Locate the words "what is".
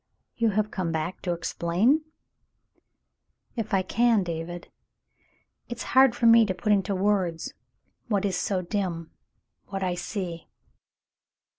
8.07-8.35